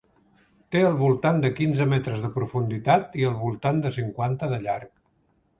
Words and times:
Té 0.75 0.79
al 0.87 0.95
voltant 1.01 1.41
de 1.43 1.51
quinze 1.59 1.87
metres 1.93 2.25
de 2.25 2.33
profunditat 2.39 3.15
i 3.21 3.29
al 3.33 3.39
voltant 3.45 3.85
de 3.85 3.95
cinquanta 4.01 4.53
de 4.57 4.63
llarg. 4.65 4.95